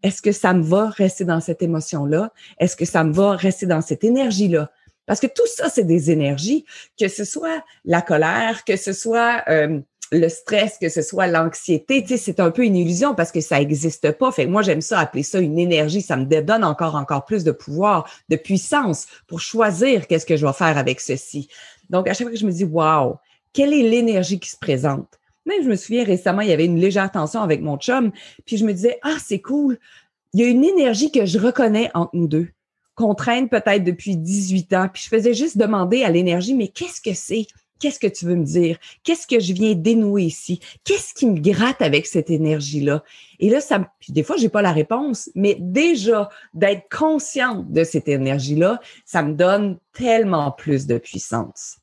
Est-ce 0.02 0.20
que 0.20 0.32
ça 0.32 0.52
me 0.52 0.62
va 0.62 0.90
rester 0.90 1.25
dans 1.25 1.40
cette 1.40 1.62
émotion-là? 1.62 2.32
Est-ce 2.58 2.76
que 2.76 2.84
ça 2.84 3.04
me 3.04 3.12
va 3.12 3.37
rester 3.37 3.66
dans 3.66 3.80
cette 3.80 4.04
énergie-là? 4.04 4.70
Parce 5.06 5.20
que 5.20 5.26
tout 5.26 5.46
ça, 5.46 5.68
c'est 5.68 5.84
des 5.84 6.11
énergies, 6.11 6.64
que 6.99 7.08
ce 7.08 7.25
soit 7.25 7.62
la 7.84 8.02
colère, 8.02 8.64
que 8.64 8.76
ce 8.76 8.92
soit 8.92 9.42
euh, 9.49 9.80
le 10.12 10.28
stress, 10.28 10.78
que 10.80 10.88
ce 10.88 11.02
soit 11.02 11.26
l'anxiété, 11.26 12.04
c'est 12.16 12.40
un 12.40 12.50
peu 12.50 12.64
une 12.64 12.76
illusion 12.76 13.14
parce 13.14 13.32
que 13.32 13.40
ça 13.40 13.58
n'existe 13.58 14.12
pas. 14.12 14.30
Fait 14.30 14.46
moi, 14.46 14.62
j'aime 14.62 14.80
ça 14.80 15.00
appeler 15.00 15.23
ça 15.23 15.40
une 15.40 15.58
énergie. 15.58 16.02
Ça 16.02 16.16
me 16.16 16.25
donne 16.25 16.64
encore, 16.64 16.94
encore 16.94 17.25
plus 17.25 17.44
de 17.44 17.52
pouvoir, 17.52 18.08
de 18.28 18.37
puissance 18.37 19.06
pour 19.26 19.40
choisir 19.40 20.06
qu'est-ce 20.06 20.26
que 20.26 20.37
je 20.37 20.46
vais 20.46 20.52
faire 20.52 20.78
avec 20.78 21.00
ceci. 21.00 21.49
Donc, 21.90 22.08
à 22.08 22.14
chaque 22.14 22.26
fois 22.26 22.32
que 22.32 22.38
je 22.38 22.46
me 22.46 22.52
dis, 22.52 22.64
wow, 22.64 23.16
quelle 23.52 23.73
est 23.73 23.82
l'énergie 23.82 24.38
qui 24.38 24.50
se 24.50 24.58
présente? 24.58 25.08
Même, 25.46 25.62
je 25.62 25.68
me 25.68 25.76
souviens 25.76 26.04
récemment, 26.04 26.40
il 26.42 26.49
y 26.49 26.52
avait 26.52 26.64
une 26.64 26.80
légère 26.80 27.11
tension 27.11 27.42
avec 27.42 27.61
mon 27.61 27.76
chum, 27.76 28.12
puis 28.46 28.56
je 28.56 28.64
me 28.64 28.73
disais, 28.73 28.99
ah, 29.02 29.16
c'est 29.23 29.40
cool. 29.40 29.78
Il 30.32 30.40
y 30.40 30.44
a 30.44 30.49
une 30.49 30.64
énergie 30.64 31.12
que 31.12 31.26
je 31.26 31.38
reconnais 31.38 31.90
entre 31.94 32.14
nous 32.14 32.28
deux 32.28 32.49
contrainte 32.94 33.50
peut-être 33.50 33.84
depuis 33.84 34.16
18 34.16 34.73
ans, 34.75 34.88
puis 34.92 35.02
je 35.02 35.08
faisais 35.08 35.34
juste 35.34 35.58
demander 35.58 36.04
à 36.04 36.11
l'énergie, 36.11 36.54
mais 36.54 36.68
qu'est-ce 36.68 37.00
que 37.00 37.14
c'est? 37.14 37.46
Qu'est-ce 37.84 37.98
que 37.98 38.06
tu 38.06 38.24
veux 38.24 38.36
me 38.36 38.46
dire? 38.46 38.78
Qu'est-ce 39.02 39.26
que 39.26 39.38
je 39.38 39.52
viens 39.52 39.74
dénouer 39.74 40.22
ici? 40.22 40.58
Qu'est-ce 40.84 41.12
qui 41.12 41.26
me 41.26 41.38
gratte 41.38 41.82
avec 41.82 42.06
cette 42.06 42.30
énergie-là? 42.30 43.04
Et 43.40 43.50
là, 43.50 43.60
ça, 43.60 43.92
des 44.08 44.22
fois, 44.22 44.38
j'ai 44.38 44.48
pas 44.48 44.62
la 44.62 44.72
réponse, 44.72 45.28
mais 45.34 45.58
déjà, 45.60 46.30
d'être 46.54 46.88
consciente 46.88 47.70
de 47.70 47.84
cette 47.84 48.08
énergie-là, 48.08 48.80
ça 49.04 49.22
me 49.22 49.34
donne 49.34 49.78
tellement 49.92 50.50
plus 50.50 50.86
de 50.86 50.96
puissance. 50.96 51.76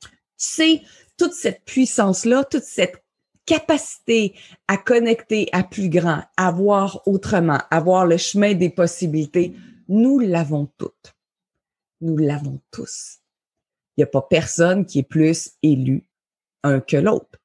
Tu 0.00 0.10
sais, 0.36 0.82
toute 1.18 1.32
cette 1.32 1.64
puissance-là, 1.64 2.44
toute 2.44 2.62
cette 2.62 3.02
capacité 3.46 4.36
à 4.68 4.76
connecter 4.76 5.48
à 5.50 5.64
plus 5.64 5.88
grand, 5.88 6.22
à 6.36 6.52
voir 6.52 7.02
autrement, 7.04 7.58
à 7.72 7.80
voir 7.80 8.06
le 8.06 8.16
chemin 8.16 8.54
des 8.54 8.70
possibilités, 8.70 9.56
nous 9.88 10.20
l'avons 10.20 10.70
toutes. 10.78 11.16
Nous 12.00 12.16
l'avons 12.16 12.60
tous. 12.70 13.18
Il 13.96 14.00
n'y 14.00 14.04
a 14.04 14.08
pas 14.08 14.22
personne 14.22 14.84
qui 14.84 15.00
est 15.00 15.08
plus 15.08 15.52
élu 15.62 16.08
que 16.86 16.96
l'autre. 16.96 17.38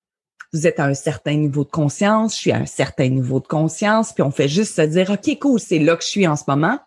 Vous 0.53 0.67
êtes 0.67 0.79
à 0.79 0.86
un 0.86 0.93
certain 0.93 1.36
niveau 1.36 1.63
de 1.63 1.70
conscience, 1.70 2.36
je 2.36 2.39
suis 2.41 2.51
à 2.51 2.58
un 2.58 2.65
certain 2.65 3.08
niveau 3.08 3.39
de 3.39 3.48
conscience, 3.48 4.12
puis 4.12 4.24
on 4.24 4.31
fait 4.31 4.50
juste 4.50 4.75
se 4.75 4.81
dire, 4.81 5.10
OK, 5.12 5.39
cool, 5.39 5.60
c'est 5.60 5.79
là 5.79 5.96
que 5.96 6.03
je 6.03 6.10
suis 6.10 6.27
en 6.27 6.36
ce 6.36 6.43
moment. 6.48 6.79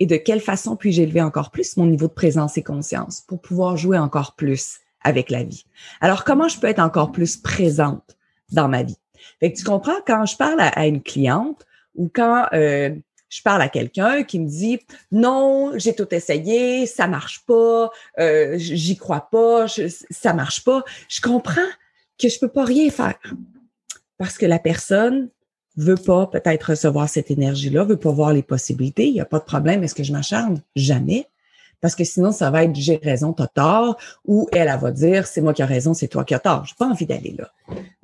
Et 0.00 0.06
de 0.06 0.16
quelle 0.16 0.40
façon 0.40 0.76
puis-je 0.76 1.02
élever 1.02 1.20
encore 1.20 1.50
plus 1.50 1.76
mon 1.76 1.86
niveau 1.86 2.08
de 2.08 2.12
présence 2.12 2.56
et 2.56 2.62
conscience 2.62 3.20
pour 3.20 3.40
pouvoir 3.40 3.76
jouer 3.76 3.98
encore 3.98 4.34
plus 4.34 4.78
avec 5.02 5.30
la 5.30 5.44
vie? 5.44 5.66
Alors, 6.00 6.24
comment 6.24 6.48
je 6.48 6.58
peux 6.58 6.66
être 6.66 6.80
encore 6.80 7.12
plus 7.12 7.36
présente 7.36 8.16
dans 8.50 8.68
ma 8.68 8.82
vie? 8.82 8.98
Fait 9.40 9.52
que 9.52 9.58
tu 9.58 9.64
comprends, 9.64 10.00
quand 10.06 10.24
je 10.26 10.36
parle 10.36 10.60
à, 10.60 10.86
une 10.86 11.02
cliente 11.02 11.64
ou 11.94 12.10
quand 12.12 12.46
euh, 12.52 12.94
je 13.34 13.42
parle 13.42 13.62
à 13.62 13.68
quelqu'un 13.68 14.22
qui 14.22 14.38
me 14.38 14.48
dit 14.48 14.78
non, 15.10 15.72
j'ai 15.74 15.92
tout 15.92 16.14
essayé, 16.14 16.86
ça 16.86 17.08
marche 17.08 17.44
pas, 17.46 17.90
euh, 18.20 18.54
j'y 18.58 18.96
crois 18.96 19.28
pas, 19.28 19.66
je, 19.66 19.92
ça 20.10 20.32
marche 20.32 20.62
pas. 20.62 20.84
Je 21.08 21.20
comprends 21.20 21.60
que 22.16 22.28
je 22.28 22.38
peux 22.38 22.48
pas 22.48 22.64
rien 22.64 22.90
faire 22.90 23.18
parce 24.18 24.38
que 24.38 24.46
la 24.46 24.60
personne 24.60 25.30
veut 25.76 25.96
pas 25.96 26.28
peut-être 26.28 26.70
recevoir 26.70 27.08
cette 27.08 27.32
énergie-là, 27.32 27.82
veut 27.82 27.96
pas 27.96 28.12
voir 28.12 28.32
les 28.32 28.44
possibilités. 28.44 29.08
Il 29.08 29.14
y 29.14 29.20
a 29.20 29.24
pas 29.24 29.40
de 29.40 29.44
problème. 29.44 29.82
Est-ce 29.82 29.96
que 29.96 30.04
je 30.04 30.12
m'acharne? 30.12 30.62
Jamais. 30.76 31.26
Parce 31.80 31.96
que 31.96 32.04
sinon, 32.04 32.30
ça 32.30 32.52
va 32.52 32.62
être 32.62 32.76
j'ai 32.76 33.00
raison, 33.02 33.32
t'as 33.32 33.48
tort, 33.48 33.98
ou 34.24 34.48
elle, 34.52 34.68
elle 34.68 34.78
va 34.78 34.92
dire 34.92 35.26
c'est 35.26 35.40
moi 35.40 35.52
qui 35.52 35.62
ai 35.62 35.64
raison, 35.64 35.92
c'est 35.92 36.06
toi 36.06 36.24
qui 36.24 36.34
as 36.34 36.38
tort. 36.38 36.64
J'ai 36.66 36.76
pas 36.78 36.86
envie 36.86 37.04
d'aller 37.04 37.34
là. 37.36 37.50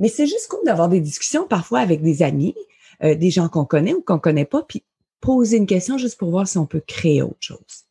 Mais 0.00 0.08
c'est 0.08 0.26
juste 0.26 0.48
cool 0.48 0.64
d'avoir 0.66 0.88
des 0.88 1.00
discussions 1.00 1.46
parfois 1.46 1.78
avec 1.78 2.02
des 2.02 2.24
amis, 2.24 2.56
euh, 3.04 3.14
des 3.14 3.30
gens 3.30 3.48
qu'on 3.48 3.64
connaît 3.64 3.94
ou 3.94 4.02
qu'on 4.02 4.18
connaît 4.18 4.44
pas, 4.44 4.64
puis 4.68 4.82
poser 5.20 5.56
une 5.56 5.66
question 5.66 5.98
juste 5.98 6.18
pour 6.18 6.30
voir 6.30 6.48
si 6.48 6.58
on 6.58 6.66
peut 6.66 6.82
créer 6.86 7.22
autre 7.22 7.36
chose. 7.40 7.86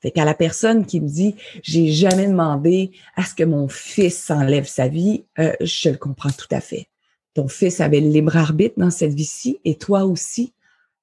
Fait 0.00 0.12
qu'à 0.12 0.24
la 0.24 0.34
personne 0.34 0.86
qui 0.86 1.00
me 1.00 1.08
dit 1.08 1.34
j'ai 1.62 1.90
jamais 1.90 2.26
demandé 2.26 2.92
à 3.16 3.24
ce 3.24 3.34
que 3.34 3.44
mon 3.44 3.68
fils 3.68 4.30
enlève 4.30 4.66
sa 4.66 4.88
vie, 4.88 5.24
euh, 5.38 5.52
je 5.60 5.90
le 5.90 5.96
comprends 5.96 6.30
tout 6.30 6.46
à 6.50 6.60
fait. 6.60 6.88
Ton 7.34 7.48
fils 7.48 7.80
avait 7.80 8.00
le 8.00 8.08
libre 8.08 8.36
arbitre 8.36 8.78
dans 8.78 8.90
cette 8.90 9.14
vie-ci 9.14 9.58
et 9.64 9.76
toi 9.76 10.04
aussi. 10.04 10.52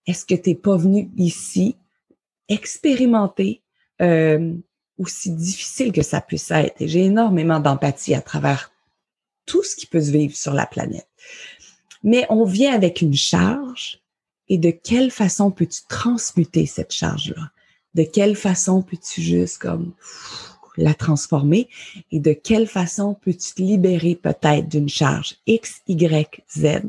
Est-ce 0.08 0.26
que 0.26 0.36
tu 0.36 0.50
n'es 0.50 0.56
pas 0.56 0.78
venu 0.78 1.10
ici 1.18 1.76
expérimenter 2.48 3.62
euh, 4.02 4.54
aussi 4.98 5.32
difficile 5.32 5.92
que 5.92 6.04
ça 6.04 6.22
puisse 6.22 6.52
être? 6.52 6.76
J'ai 6.80 7.06
énormément 7.06 7.60
d'empathie 7.60 8.14
à 8.14 8.22
travers 8.22 8.72
tout 9.46 9.64
ce 9.64 9.76
qui 9.76 9.88
peut 9.88 10.02
se 10.02 10.12
vivre 10.12 10.36
sur 10.36 10.54
la 10.54 10.66
planète. 10.66 11.08
Mais 12.04 12.26
on 12.30 12.46
vient 12.46 12.74
avec 12.74 13.02
une 13.02 13.16
charge 13.16 14.02
et 14.50 14.58
de 14.58 14.72
quelle 14.72 15.12
façon 15.12 15.52
peux-tu 15.52 15.82
transmuter 15.88 16.66
cette 16.66 16.92
charge-là? 16.92 17.52
De 17.94 18.04
quelle 18.04 18.36
façon 18.36 18.82
peux-tu 18.82 19.22
juste 19.22 19.58
comme 19.58 19.94
la 20.78 20.94
transformer? 20.94 21.70
Et 22.12 22.20
de 22.20 22.34
quelle 22.34 22.68
façon 22.68 23.16
peux-tu 23.22 23.54
te 23.54 23.62
libérer 23.62 24.16
peut-être 24.16 24.68
d'une 24.68 24.90
charge 24.90 25.36
X, 25.48 25.82
Y, 25.88 26.44
Z 26.56 26.82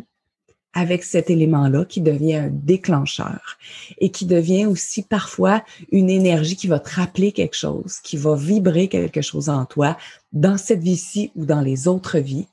avec 0.76 1.04
cet 1.04 1.30
élément-là 1.30 1.86
qui 1.86 2.02
devient 2.02 2.34
un 2.34 2.50
déclencheur 2.50 3.56
et 3.96 4.10
qui 4.10 4.26
devient 4.26 4.66
aussi 4.66 5.02
parfois 5.02 5.64
une 5.90 6.10
énergie 6.10 6.54
qui 6.54 6.66
va 6.66 6.80
te 6.80 6.94
rappeler 6.94 7.32
quelque 7.32 7.56
chose, 7.56 7.98
qui 8.02 8.18
va 8.18 8.36
vibrer 8.36 8.88
quelque 8.88 9.22
chose 9.22 9.48
en 9.48 9.64
toi 9.64 9.96
dans 10.34 10.58
cette 10.58 10.82
vie-ci 10.82 11.30
ou 11.34 11.46
dans 11.46 11.62
les 11.62 11.88
autres 11.88 12.18
vies, 12.18 12.46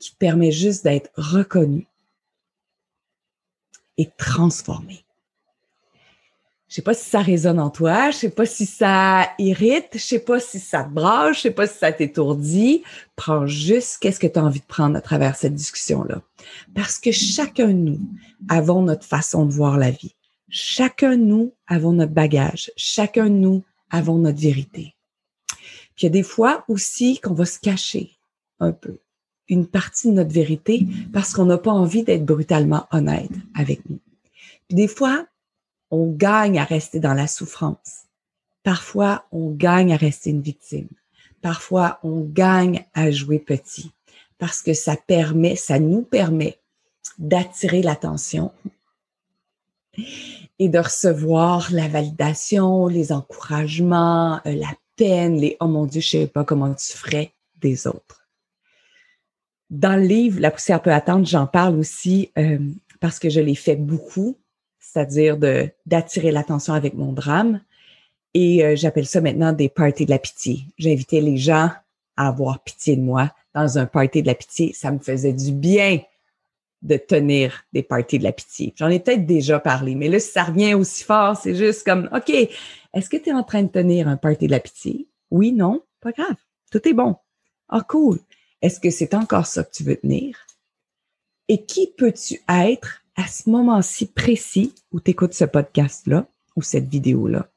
qui 0.00 0.10
te 0.10 0.16
permet 0.16 0.50
juste 0.50 0.82
d'être 0.82 1.10
reconnu 1.16 1.86
et 3.98 4.10
transformer. 4.16 5.04
Je 6.68 6.76
sais 6.76 6.82
pas 6.82 6.94
si 6.94 7.08
ça 7.08 7.20
résonne 7.20 7.60
en 7.60 7.70
toi, 7.70 8.10
je 8.10 8.16
sais 8.16 8.30
pas 8.30 8.46
si 8.46 8.66
ça 8.66 9.30
irrite, 9.38 9.90
je 9.92 9.98
sais 10.00 10.18
pas 10.18 10.40
si 10.40 10.58
ça 10.58 10.82
te 10.82 10.90
brasse, 10.90 11.36
je 11.36 11.42
sais 11.42 11.50
pas 11.52 11.68
si 11.68 11.78
ça 11.78 11.92
t'étourdit. 11.92 12.82
Prends 13.14 13.46
juste 13.46 13.98
qu'est-ce 14.00 14.18
que 14.18 14.26
tu 14.26 14.40
as 14.40 14.44
envie 14.44 14.58
de 14.58 14.66
prendre 14.66 14.96
à 14.96 15.00
travers 15.00 15.36
cette 15.36 15.54
discussion-là. 15.54 16.22
Parce 16.74 16.98
que 16.98 17.12
chacun 17.12 17.68
de 17.68 17.74
nous 17.74 18.00
avons 18.48 18.82
notre 18.82 19.06
façon 19.06 19.46
de 19.46 19.52
voir 19.52 19.78
la 19.78 19.92
vie. 19.92 20.16
Chacun 20.48 21.16
de 21.16 21.22
nous 21.22 21.54
avons 21.68 21.92
notre 21.92 22.12
bagage. 22.12 22.72
Chacun 22.76 23.26
de 23.26 23.36
nous 23.36 23.62
avons 23.90 24.18
notre 24.18 24.40
vérité. 24.40 24.96
Puis 25.94 26.02
il 26.02 26.04
y 26.04 26.06
a 26.06 26.10
des 26.10 26.22
fois 26.24 26.64
aussi 26.66 27.20
qu'on 27.20 27.34
va 27.34 27.44
se 27.44 27.60
cacher 27.60 28.18
un 28.58 28.72
peu 28.72 28.98
une 29.48 29.66
partie 29.66 30.08
de 30.08 30.14
notre 30.14 30.32
vérité 30.32 30.86
parce 31.12 31.32
qu'on 31.32 31.44
n'a 31.46 31.58
pas 31.58 31.72
envie 31.72 32.02
d'être 32.02 32.24
brutalement 32.24 32.86
honnête 32.90 33.30
avec 33.54 33.88
nous. 33.88 34.00
Puis 34.68 34.76
des 34.76 34.88
fois, 34.88 35.26
on 35.90 36.10
gagne 36.10 36.58
à 36.58 36.64
rester 36.64 37.00
dans 37.00 37.14
la 37.14 37.26
souffrance. 37.26 38.04
Parfois, 38.62 39.26
on 39.30 39.50
gagne 39.50 39.92
à 39.92 39.96
rester 39.96 40.30
une 40.30 40.40
victime. 40.40 40.88
Parfois, 41.42 41.98
on 42.02 42.20
gagne 42.20 42.86
à 42.94 43.10
jouer 43.10 43.38
petit 43.38 43.92
parce 44.38 44.62
que 44.62 44.72
ça 44.72 44.96
permet, 44.96 45.56
ça 45.56 45.78
nous 45.78 46.02
permet 46.02 46.58
d'attirer 47.18 47.82
l'attention 47.82 48.50
et 50.58 50.68
de 50.68 50.78
recevoir 50.78 51.70
la 51.70 51.88
validation, 51.88 52.86
les 52.86 53.12
encouragements, 53.12 54.40
euh, 54.46 54.54
la 54.54 54.74
peine, 54.96 55.36
les 55.36 55.56
oh 55.60 55.66
mon 55.66 55.86
Dieu, 55.86 56.00
je 56.00 56.08
sais 56.08 56.26
pas 56.26 56.44
comment 56.44 56.72
tu 56.74 56.96
ferais 56.96 57.32
des 57.60 57.86
autres. 57.86 58.23
Dans 59.70 59.96
le 59.96 60.06
livre 60.06 60.40
La 60.40 60.50
poussière 60.50 60.82
peut 60.82 60.92
attendre, 60.92 61.26
j'en 61.26 61.46
parle 61.46 61.78
aussi 61.78 62.30
euh, 62.38 62.58
parce 63.00 63.18
que 63.18 63.28
je 63.28 63.40
l'ai 63.40 63.54
fait 63.54 63.76
beaucoup, 63.76 64.36
c'est-à-dire 64.78 65.36
d'attirer 65.86 66.30
l'attention 66.30 66.74
avec 66.74 66.94
mon 66.94 67.12
drame. 67.12 67.60
Et 68.34 68.64
euh, 68.64 68.76
j'appelle 68.76 69.06
ça 69.06 69.20
maintenant 69.20 69.52
des 69.52 69.68
parties 69.68 70.06
de 70.06 70.10
la 70.10 70.18
pitié. 70.18 70.64
J'invitais 70.78 71.20
les 71.20 71.36
gens 71.36 71.70
à 72.16 72.28
avoir 72.28 72.62
pitié 72.62 72.96
de 72.96 73.02
moi 73.02 73.32
dans 73.54 73.78
un 73.78 73.86
party 73.86 74.22
de 74.22 74.26
la 74.26 74.34
pitié. 74.34 74.72
Ça 74.72 74.90
me 74.90 74.98
faisait 74.98 75.32
du 75.32 75.52
bien 75.52 76.00
de 76.82 76.96
tenir 76.96 77.64
des 77.72 77.82
parties 77.82 78.18
de 78.18 78.24
la 78.24 78.32
pitié. 78.32 78.74
J'en 78.76 78.88
ai 78.88 79.00
peut-être 79.00 79.24
déjà 79.24 79.58
parlé, 79.58 79.94
mais 79.94 80.08
là, 80.08 80.20
si 80.20 80.30
ça 80.30 80.44
revient 80.44 80.74
aussi 80.74 81.02
fort, 81.02 81.36
c'est 81.36 81.54
juste 81.54 81.84
comme, 81.84 82.10
OK, 82.14 82.30
est-ce 82.30 83.08
que 83.08 83.16
tu 83.16 83.30
es 83.30 83.32
en 83.32 83.42
train 83.42 83.62
de 83.62 83.68
tenir 83.68 84.06
un 84.06 84.16
party 84.16 84.46
de 84.46 84.52
la 84.52 84.60
pitié? 84.60 85.08
Oui, 85.30 85.52
non, 85.52 85.82
pas 86.00 86.12
grave. 86.12 86.36
Tout 86.70 86.86
est 86.86 86.92
bon. 86.92 87.16
Ah, 87.68 87.80
cool. 87.88 88.18
Est-ce 88.64 88.80
que 88.80 88.88
c'est 88.88 89.12
encore 89.12 89.44
ça 89.44 89.62
que 89.62 89.72
tu 89.72 89.84
veux 89.84 89.96
tenir? 89.96 90.38
Et 91.48 91.66
qui 91.66 91.92
peux-tu 91.98 92.40
être 92.48 93.02
à 93.14 93.26
ce 93.26 93.50
moment-ci 93.50 94.06
précis 94.06 94.72
où 94.90 95.00
tu 95.00 95.10
écoutes 95.10 95.34
ce 95.34 95.44
podcast-là 95.44 96.26
ou 96.56 96.62
cette 96.62 96.88
vidéo-là? 96.88 97.50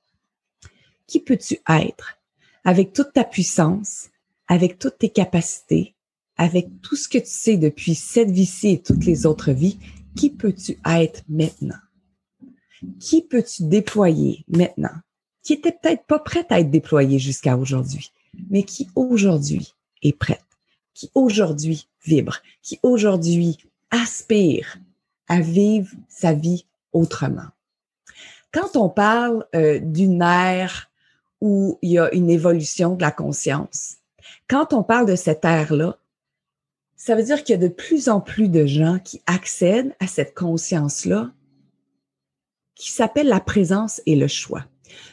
Qui 1.07 1.21
peux-tu 1.21 1.59
être 1.69 2.17
avec 2.65 2.91
toute 2.91 3.13
ta 3.13 3.23
puissance, 3.23 4.09
avec 4.49 4.79
toutes 4.79 4.97
tes 4.97 5.07
capacités, 5.07 5.95
avec 6.35 6.67
tout 6.81 6.97
ce 6.97 7.07
que 7.07 7.19
tu 7.19 7.29
sais 7.29 7.55
depuis 7.55 7.95
cette 7.95 8.29
vie-ci 8.29 8.71
et 8.71 8.81
toutes 8.81 9.05
les 9.05 9.25
autres 9.25 9.53
vies? 9.53 9.79
Qui 10.13 10.29
peux-tu 10.29 10.77
être 10.85 11.23
maintenant? 11.29 11.79
Qui 12.99 13.21
peux-tu 13.21 13.63
déployer 13.63 14.43
maintenant? 14.49 14.99
Qui 15.41 15.53
était 15.53 15.71
peut-être 15.71 16.05
pas 16.05 16.19
prête 16.19 16.51
à 16.51 16.59
être 16.59 16.69
déployé 16.69 17.17
jusqu'à 17.17 17.55
aujourd'hui, 17.55 18.11
mais 18.49 18.63
qui 18.63 18.89
aujourd'hui 18.93 19.73
est 20.01 20.11
prête? 20.11 20.43
Qui 20.97 21.11
aujourd'hui 21.13 21.87
vibre, 22.03 22.39
qui 22.63 22.79
aujourd'hui 22.81 23.59
aspire 23.91 24.77
à 25.27 25.39
vivre 25.41 25.91
sa 26.09 26.33
vie 26.33 26.65
autrement. 26.91 27.49
Quand 28.51 28.75
on 28.75 28.89
parle 28.89 29.45
euh, 29.53 29.79
d'une 29.79 30.23
ère 30.23 30.89
où 31.39 31.77
il 31.83 31.91
y 31.91 31.99
a 31.99 32.11
une 32.15 32.31
évolution 32.31 32.95
de 32.95 33.01
la 33.03 33.11
conscience, 33.11 33.97
quand 34.49 34.73
on 34.73 34.81
parle 34.81 35.05
de 35.05 35.15
cette 35.15 35.45
ère-là, 35.45 35.99
ça 36.95 37.15
veut 37.15 37.21
dire 37.21 37.43
qu'il 37.43 37.53
y 37.53 37.63
a 37.63 37.67
de 37.69 37.71
plus 37.71 38.09
en 38.09 38.19
plus 38.19 38.49
de 38.49 38.65
gens 38.65 38.97
qui 38.97 39.21
accèdent 39.27 39.95
à 39.99 40.07
cette 40.07 40.33
conscience-là 40.33 41.29
qui 42.73 42.91
s'appelle 42.91 43.27
la 43.27 43.39
présence 43.39 44.01
et 44.07 44.15
le 44.15 44.27
choix. 44.27 44.65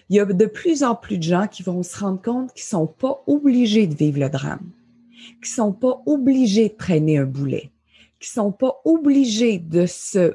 Il 0.09 0.17
y 0.17 0.21
a 0.21 0.25
de 0.25 0.47
plus 0.47 0.83
en 0.83 0.95
plus 0.95 1.19
de 1.19 1.25
gens 1.25 1.47
qui 1.47 1.63
vont 1.63 1.83
se 1.83 1.99
rendre 1.99 2.23
compte 2.23 2.55
qu'ils 2.55 2.65
sont 2.65 2.87
pas 2.87 3.23
obligés 3.27 3.87
de 3.87 3.95
vivre 3.95 4.21
le 4.21 4.31
drame 4.31 4.71
qui 5.43 5.51
sont 5.51 5.73
pas 5.73 6.03
obligés 6.07 6.69
de 6.69 6.75
traîner 6.75 7.19
un 7.19 7.25
boulet, 7.25 7.73
qui 8.21 8.29
sont 8.29 8.53
pas 8.53 8.81
obligés 8.85 9.59
de 9.59 9.87
se 9.87 10.35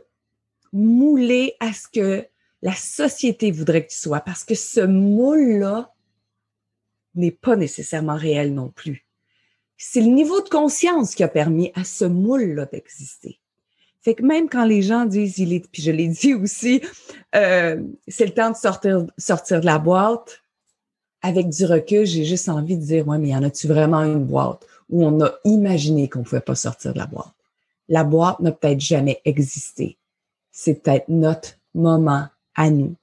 mouler 0.71 1.53
à 1.59 1.73
ce 1.73 1.87
que 1.87 2.25
la 2.61 2.73
société 2.73 3.51
voudrait 3.51 3.85
que 3.85 3.91
tu 3.91 3.97
sois, 3.97 4.19
parce 4.19 4.43
que 4.43 4.55
ce 4.55 4.81
moule-là 4.81 5.93
n'est 7.15 7.31
pas 7.31 7.55
nécessairement 7.55 8.15
réel 8.15 8.53
non 8.53 8.69
plus. 8.69 9.05
C'est 9.77 10.01
le 10.01 10.07
niveau 10.07 10.41
de 10.41 10.49
conscience 10.49 11.15
qui 11.15 11.23
a 11.23 11.29
permis 11.29 11.71
à 11.73 11.83
ce 11.83 12.05
moule-là 12.05 12.65
d'exister. 12.65 13.39
Fait 14.01 14.15
que 14.15 14.23
même 14.23 14.49
quand 14.49 14.65
les 14.65 14.81
gens 14.81 15.05
disent, 15.05 15.37
il 15.39 15.53
est, 15.53 15.69
puis 15.71 15.81
je 15.81 15.91
l'ai 15.91 16.07
dit 16.07 16.33
aussi, 16.33 16.81
euh, 17.35 17.81
c'est 18.07 18.25
le 18.25 18.33
temps 18.33 18.51
de 18.51 18.55
sortir, 18.55 19.05
sortir 19.17 19.61
de 19.61 19.65
la 19.65 19.79
boîte. 19.79 20.41
Avec 21.21 21.49
du 21.49 21.65
recul, 21.65 22.05
j'ai 22.05 22.23
juste 22.23 22.47
envie 22.47 22.77
de 22.77 22.83
dire, 22.83 23.05
ouais, 23.07 23.17
mais 23.17 23.29
y 23.29 23.35
en 23.35 23.43
a-tu 23.43 23.67
vraiment 23.67 24.03
une 24.03 24.23
boîte? 24.23 24.65
Où 24.89 25.05
on 25.05 25.21
a 25.21 25.33
imaginé 25.43 26.09
qu'on 26.09 26.23
pouvait 26.23 26.41
pas 26.41 26.55
sortir 26.55 26.93
de 26.93 26.99
la 26.99 27.05
boîte? 27.05 27.33
La 27.87 28.03
boîte 28.03 28.39
n'a 28.39 28.51
peut-être 28.51 28.79
jamais 28.79 29.21
existé. 29.25 29.97
C'est 30.51 30.75
peut-être 30.75 31.09
notre 31.09 31.57
moment 31.73 32.27
à 32.55 32.69
nous 32.69 32.95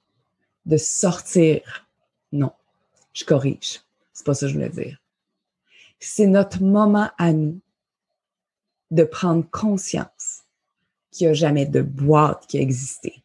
de 0.65 0.77
sortir. 0.77 1.87
Non, 2.31 2.51
je 3.13 3.25
corrige. 3.25 3.81
C'est 4.13 4.25
pas 4.25 4.33
ça 4.33 4.45
que 4.45 4.49
je 4.49 4.53
voulais 4.53 4.69
dire. 4.69 5.01
C'est 5.99 6.27
notre 6.27 6.61
moment 6.61 7.09
à 7.17 7.33
nous 7.33 7.59
de 8.91 9.03
prendre 9.03 9.49
conscience 9.49 10.43
qu'il 11.11 11.27
n'y 11.27 11.31
a 11.31 11.33
jamais 11.33 11.65
de 11.65 11.81
boîte 11.81 12.45
qui 12.47 12.57
a 12.57 12.61
existé. 12.61 13.23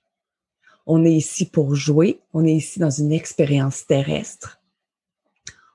On 0.87 1.05
est 1.05 1.13
ici 1.13 1.47
pour 1.47 1.75
jouer, 1.75 2.21
on 2.33 2.45
est 2.45 2.55
ici 2.55 2.81
dans 2.81 2.91
une 2.91 3.13
expérience 3.13 3.87
terrestre. 3.87 4.61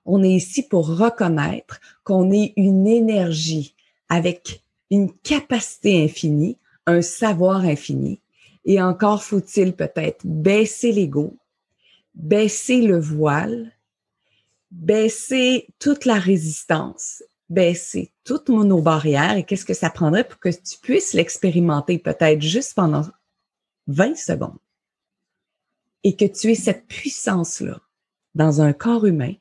On 0.08 0.24
est 0.24 0.32
ici 0.32 0.64
pour 0.64 0.88
reconnaître 0.98 1.82
qu'on 2.06 2.32
est 2.32 2.54
une 2.56 2.88
énergie 2.88 3.76
avec 4.08 4.64
une 4.90 5.12
capacité 5.12 6.02
infinie, 6.02 6.58
un 6.86 7.02
savoir 7.02 7.66
infini. 7.66 8.22
Et 8.64 8.82
encore 8.82 9.22
faut-il 9.22 9.74
peut-être 9.74 10.26
baisser 10.26 10.94
l'ego, 10.94 11.36
baisser 12.16 12.82
le 12.82 12.98
voile, 12.98 13.74
baisser 14.72 15.68
toute 15.78 16.06
la 16.06 16.16
résistance, 16.16 17.22
baisser 17.50 18.14
toutes 18.24 18.48
nos 18.48 18.82
barrières 18.82 19.36
et 19.36 19.44
qu'est-ce 19.44 19.66
que 19.66 19.74
ça 19.74 19.90
prendrait 19.90 20.28
pour 20.28 20.40
que 20.40 20.50
tu 20.50 20.78
puisses 20.82 21.14
l'expérimenter 21.14 22.00
peut-être 22.00 22.42
juste 22.42 22.76
pendant 22.76 23.06
20 23.88 24.16
secondes? 24.16 24.58
Et 26.06 26.16
que 26.16 26.26
tu 26.26 26.52
aies 26.52 26.56
cette 26.56 26.88
puissance-là 26.88 27.82
dans 28.36 28.62
un 28.62 28.72
corps 28.72 29.06
humain, 29.06 29.34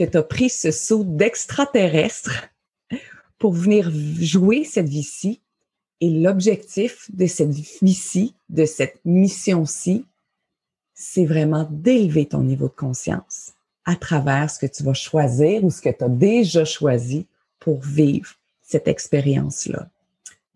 que 0.00 0.10
tu 0.10 0.16
as 0.16 0.22
pris 0.22 0.48
ce 0.48 0.70
saut 0.70 1.04
d'extraterrestre 1.04 2.48
pour 3.38 3.52
venir 3.52 3.90
jouer 4.18 4.64
cette 4.64 4.88
vie-ci. 4.88 5.40
Et 6.00 6.08
l'objectif 6.08 7.10
de 7.12 7.26
cette 7.26 7.52
vie-ci, 7.52 8.34
de 8.48 8.64
cette 8.64 8.98
mission-ci, 9.04 10.06
c'est 10.94 11.26
vraiment 11.26 11.68
d'élever 11.70 12.24
ton 12.24 12.42
niveau 12.42 12.68
de 12.68 12.74
conscience 12.74 13.52
à 13.84 13.94
travers 13.94 14.50
ce 14.50 14.58
que 14.58 14.72
tu 14.72 14.82
vas 14.82 14.94
choisir 14.94 15.64
ou 15.64 15.70
ce 15.70 15.82
que 15.82 15.90
tu 15.90 16.02
as 16.02 16.08
déjà 16.08 16.64
choisi 16.64 17.26
pour 17.58 17.80
vivre 17.80 18.30
cette 18.62 18.88
expérience-là. 18.88 19.90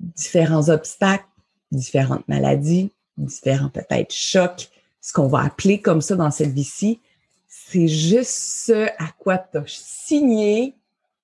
Différents 0.01 0.71
obstacles, 0.71 1.29
différentes 1.71 2.27
maladies, 2.29 2.91
différents 3.19 3.69
peut-être 3.69 4.15
chocs, 4.15 4.71
ce 5.03 5.13
qu'on 5.13 5.29
va 5.29 5.41
appeler 5.41 5.83
comme 5.83 6.01
ça 6.01 6.17
dans 6.17 6.31
cette 6.31 6.53
vie-ci, 6.53 6.99
c'est 7.75 7.89
juste 7.89 8.31
ce 8.31 8.87
à 9.03 9.11
quoi 9.19 9.37
tu 9.37 9.59
as 9.59 9.65
signé 9.67 10.75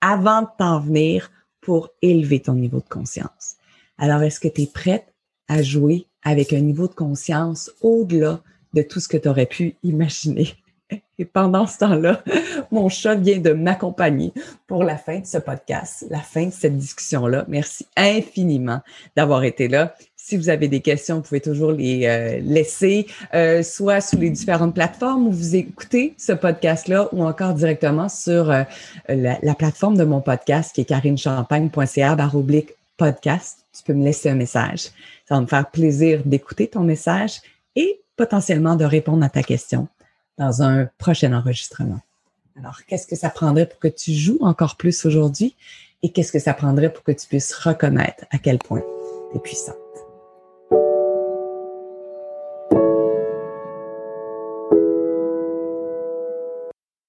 avant 0.00 0.42
de 0.42 0.48
t'en 0.58 0.80
venir 0.80 1.30
pour 1.60 1.90
élever 2.02 2.40
ton 2.40 2.54
niveau 2.54 2.78
de 2.78 2.88
conscience. 2.88 3.54
Alors, 3.98 4.22
est-ce 4.24 4.40
que 4.40 4.48
tu 4.48 4.62
es 4.62 4.66
prête 4.66 5.14
à 5.46 5.62
jouer 5.62 6.06
avec 6.24 6.52
un 6.52 6.58
niveau 6.58 6.88
de 6.88 6.94
conscience 6.94 7.70
au-delà 7.82 8.40
de 8.74 8.82
tout 8.82 8.98
ce 8.98 9.06
que 9.06 9.16
tu 9.16 9.28
aurais 9.28 9.46
pu 9.46 9.76
imaginer? 9.84 10.48
Et 11.18 11.24
pendant 11.24 11.68
ce 11.68 11.78
temps-là, 11.78 12.24
mon 12.72 12.88
chat 12.88 13.14
vient 13.14 13.38
de 13.38 13.52
m'accompagner 13.52 14.32
pour 14.66 14.82
la 14.82 14.98
fin 14.98 15.20
de 15.20 15.26
ce 15.26 15.38
podcast, 15.38 16.04
la 16.10 16.18
fin 16.18 16.46
de 16.46 16.52
cette 16.52 16.76
discussion-là. 16.76 17.44
Merci 17.46 17.86
infiniment 17.96 18.80
d'avoir 19.14 19.44
été 19.44 19.68
là. 19.68 19.94
Si 20.30 20.36
vous 20.36 20.48
avez 20.48 20.68
des 20.68 20.80
questions, 20.80 21.16
vous 21.16 21.22
pouvez 21.22 21.40
toujours 21.40 21.72
les 21.72 22.06
euh, 22.06 22.38
laisser, 22.38 23.08
euh, 23.34 23.64
soit 23.64 24.00
sur 24.00 24.20
les 24.20 24.30
différentes 24.30 24.76
plateformes 24.76 25.26
où 25.26 25.32
vous 25.32 25.56
écoutez 25.56 26.14
ce 26.18 26.30
podcast-là 26.30 27.08
ou 27.10 27.24
encore 27.24 27.52
directement 27.52 28.08
sur 28.08 28.48
euh, 28.48 28.62
la, 29.08 29.40
la, 29.42 29.54
plateforme 29.56 29.96
de 29.96 30.04
mon 30.04 30.20
podcast 30.20 30.72
qui 30.72 30.82
est 30.82 30.84
carinechampagne.ca 30.84 32.30
oblique 32.32 32.76
podcast. 32.96 33.64
Tu 33.76 33.82
peux 33.82 33.92
me 33.92 34.04
laisser 34.04 34.30
un 34.30 34.36
message. 34.36 34.82
Ça 35.28 35.34
va 35.34 35.40
me 35.40 35.48
faire 35.48 35.68
plaisir 35.68 36.22
d'écouter 36.24 36.68
ton 36.68 36.84
message 36.84 37.40
et 37.74 38.00
potentiellement 38.14 38.76
de 38.76 38.84
répondre 38.84 39.24
à 39.24 39.30
ta 39.30 39.42
question 39.42 39.88
dans 40.38 40.62
un 40.62 40.88
prochain 40.98 41.32
enregistrement. 41.32 41.98
Alors, 42.56 42.82
qu'est-ce 42.86 43.08
que 43.08 43.16
ça 43.16 43.30
prendrait 43.30 43.66
pour 43.66 43.80
que 43.80 43.88
tu 43.88 44.12
joues 44.12 44.38
encore 44.42 44.76
plus 44.76 45.04
aujourd'hui 45.06 45.56
et 46.04 46.12
qu'est-ce 46.12 46.30
que 46.30 46.38
ça 46.38 46.54
prendrait 46.54 46.92
pour 46.92 47.02
que 47.02 47.10
tu 47.10 47.26
puisses 47.26 47.52
reconnaître 47.52 48.26
à 48.30 48.38
quel 48.38 48.58
point 48.58 48.84
tu 49.32 49.38
es 49.38 49.40
puissant? 49.40 49.74